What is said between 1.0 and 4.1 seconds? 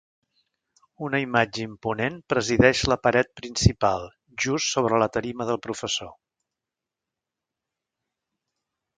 Una imatge imponent presideix la paret principal,